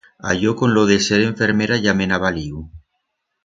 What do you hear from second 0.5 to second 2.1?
con lo de ser enfermera ya